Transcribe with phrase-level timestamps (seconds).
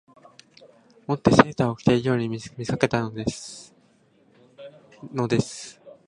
[1.07, 3.01] 以てセーターを着ているように見せかけていた
[5.13, 5.71] のです